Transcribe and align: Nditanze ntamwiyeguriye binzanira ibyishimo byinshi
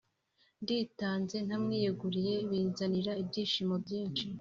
Nditanze 0.61 1.37
ntamwiyeguriye 1.47 2.35
binzanira 2.49 3.11
ibyishimo 3.21 3.75
byinshi 3.83 4.25